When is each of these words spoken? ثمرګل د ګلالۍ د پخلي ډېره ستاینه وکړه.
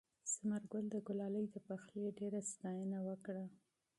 ثمرګل 0.33 0.85
د 0.91 0.95
ګلالۍ 1.07 1.45
د 1.51 1.55
پخلي 1.67 2.05
ډېره 2.19 2.39
ستاینه 2.51 2.99
وکړه. 3.07 3.45